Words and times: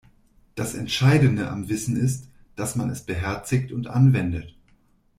Das 0.55 0.73
Entscheidende 0.73 1.51
am 1.51 1.69
Wissen 1.69 1.95
ist, 1.95 2.27
dass 2.55 2.75
man 2.75 2.89
es 2.89 3.03
beherzigt 3.05 3.71
und 3.71 3.85
anwendet. 3.85 4.55